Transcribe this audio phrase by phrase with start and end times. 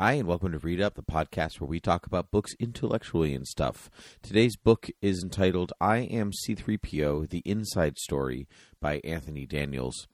[0.00, 3.44] Hi, and welcome to Read Up, the podcast where we talk about books intellectually and
[3.44, 3.90] stuff.
[4.22, 8.46] Today's book is entitled I Am C3PO The Inside Story
[8.80, 10.06] by Anthony Daniels.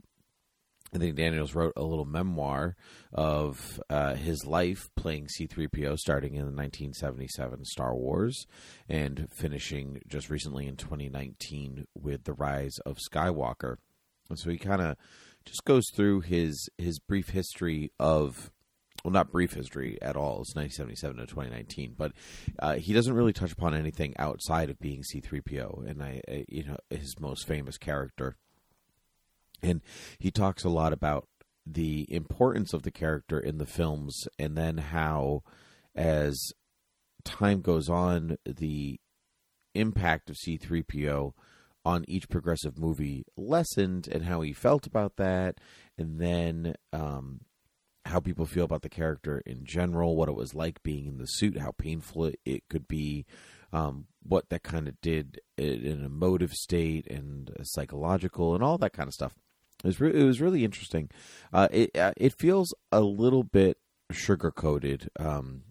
[0.94, 2.76] Anthony Daniels wrote a little memoir
[3.12, 8.46] of uh, his life playing C3PO starting in the 1977 Star Wars
[8.88, 13.76] and finishing just recently in 2019 with The Rise of Skywalker.
[14.30, 14.96] And so he kind of
[15.44, 18.50] just goes through his his brief history of
[19.04, 20.40] well, not brief history at all.
[20.40, 22.12] It's 1977 to 2019, but
[22.58, 26.64] uh, he doesn't really touch upon anything outside of being C-3PO, and I, I, you
[26.64, 28.36] know, his most famous character.
[29.62, 29.82] And
[30.18, 31.28] he talks a lot about
[31.66, 35.42] the importance of the character in the films, and then how,
[35.94, 36.52] as
[37.24, 38.98] time goes on, the
[39.74, 41.32] impact of C-3PO
[41.84, 45.58] on each progressive movie lessened, and how he felt about that,
[45.98, 46.74] and then.
[46.90, 47.40] Um,
[48.06, 51.26] how people feel about the character in general, what it was like being in the
[51.26, 53.24] suit, how painful it, it could be,
[53.72, 58.92] um, what that kind of did in an emotive state and psychological and all that
[58.92, 59.34] kind of stuff.
[59.82, 61.10] It was, re- it was really interesting.
[61.52, 63.78] Uh, it uh, it feels a little bit
[64.10, 65.64] sugar coated um,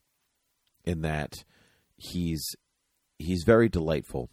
[0.85, 1.43] in that
[1.95, 2.55] he's
[3.17, 4.29] he's very delightful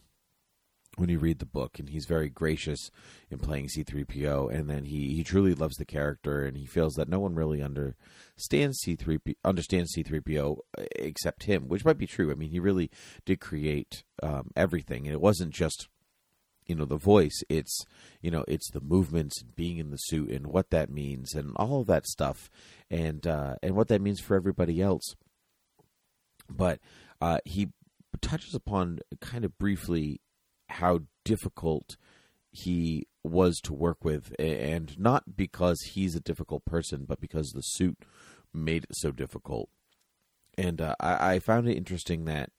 [1.01, 2.91] when you read the book and he's very gracious
[3.31, 7.09] in playing C3PO and then he, he truly loves the character and he feels that
[7.09, 10.59] no one really understands C3P understands C3PO
[10.97, 12.31] except him which might be true.
[12.31, 12.91] I mean he really
[13.25, 15.89] did create um, everything and it wasn't just
[16.67, 17.85] you know the voice it's
[18.21, 21.53] you know it's the movements and being in the suit and what that means and
[21.57, 22.51] all of that stuff
[22.91, 25.17] and uh, and what that means for everybody else.
[26.51, 26.79] But
[27.23, 27.71] uh, he
[28.21, 30.21] touches upon kind of briefly
[30.71, 31.97] how difficult
[32.51, 37.61] he was to work with, and not because he's a difficult person, but because the
[37.61, 37.99] suit
[38.53, 39.69] made it so difficult.
[40.59, 42.51] And uh, I, I found it interesting that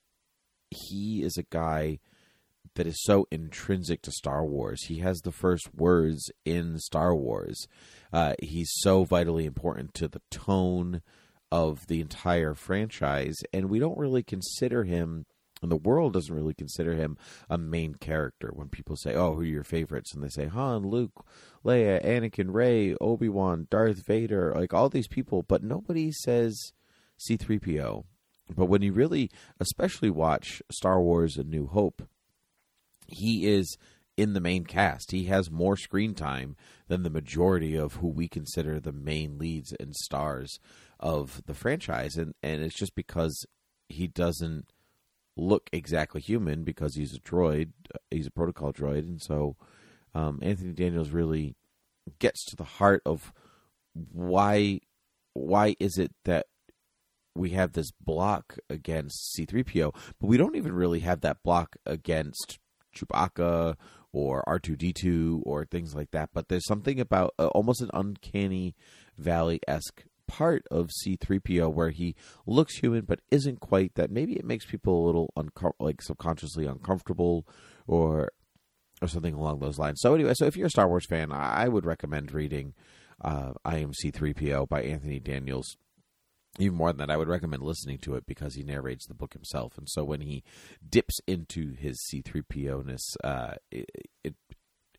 [0.69, 1.99] he is a guy
[2.75, 4.85] that is so intrinsic to Star Wars.
[4.85, 7.67] He has the first words in Star Wars.
[8.13, 11.01] Uh, he's so vitally important to the tone
[11.51, 15.25] of the entire franchise, and we don't really consider him
[15.61, 17.17] and the world doesn't really consider him
[17.49, 18.51] a main character.
[18.53, 21.25] When people say, "Oh, who are your favorites?" and they say Han, Luke,
[21.63, 26.73] Leia, Anakin, Rey, Obi Wan, Darth Vader, like all these people, but nobody says
[27.17, 28.05] C-3PO.
[28.55, 29.29] But when you really,
[29.59, 32.03] especially watch Star Wars: A New Hope,
[33.07, 33.77] he is
[34.17, 35.11] in the main cast.
[35.11, 36.55] He has more screen time
[36.87, 40.59] than the majority of who we consider the main leads and stars
[40.99, 43.45] of the franchise, and and it's just because
[43.87, 44.71] he doesn't
[45.37, 49.55] look exactly human because he's a droid, uh, he's a protocol droid, and so
[50.13, 51.55] um, Anthony Daniels really
[52.19, 53.33] gets to the heart of
[53.93, 54.79] why
[55.33, 56.47] why is it that
[57.35, 62.59] we have this block against C3PO, but we don't even really have that block against
[62.95, 63.75] Chewbacca
[64.11, 66.31] or R2D2 or things like that.
[66.33, 68.75] But there's something about uh, almost an uncanny
[69.17, 72.15] valley esque part of C3PO where he
[72.47, 75.33] looks human but isn't quite that maybe it makes people a little
[75.77, 77.45] like subconsciously uncomfortable
[77.85, 78.31] or
[79.01, 79.99] or something along those lines.
[79.99, 82.75] So anyway, so if you're a Star Wars fan, I would recommend reading
[83.19, 85.75] uh, I Am C3PO by Anthony Daniels.
[86.59, 89.33] Even more than that, I would recommend listening to it because he narrates the book
[89.33, 90.43] himself, and so when he
[90.87, 93.85] dips into his C3PO ness, uh, it,
[94.23, 94.35] it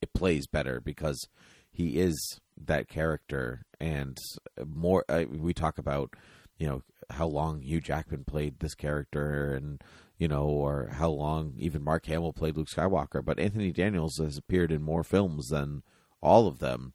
[0.01, 1.29] it plays better because
[1.73, 3.65] he is that character.
[3.81, 4.17] And
[4.65, 6.15] more uh, we talk about
[6.59, 9.83] you know how long Hugh Jackman played this character and
[10.19, 13.25] you know or how long even Mark Hamill played Luke Skywalker.
[13.25, 15.83] But Anthony Daniels has appeared in more films than
[16.21, 16.93] all of them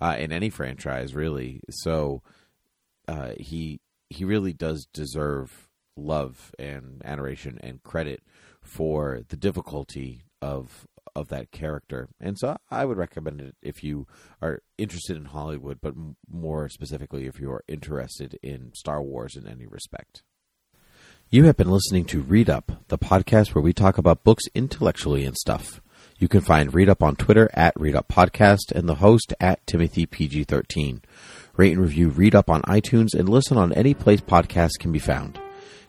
[0.00, 1.60] uh, in any franchise really.
[1.70, 2.22] So
[3.08, 3.80] uh, he
[4.10, 8.22] he really does deserve love and adoration and credit
[8.62, 12.08] for the difficulty of of that character.
[12.20, 14.06] And so I would recommend it if you
[14.40, 15.94] are interested in Hollywood, but
[16.28, 20.22] more specifically if you are interested in Star Wars in any respect.
[21.28, 25.24] You have been listening to Read Up, the podcast where we talk about books intellectually
[25.24, 25.80] and stuff.
[26.18, 29.66] You can find Read Up on Twitter at Read Up Podcast and the host at
[29.66, 31.02] Timothy PG13.
[31.56, 34.98] Rate and review Read Up on iTunes and listen on any place podcasts can be
[34.98, 35.40] found.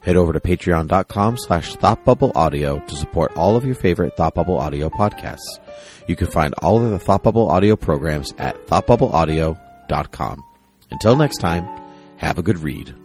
[0.08, 4.88] Head over to patreon.com slash thoughtbubbleaudio to support all of your favorite Thought Bubble Audio
[4.88, 5.60] podcasts.
[6.08, 10.44] You can find all of the Thought Bubble Audio programs at thoughtbubbleaudio.com.
[10.92, 11.68] Until next time,
[12.16, 12.96] have a good read.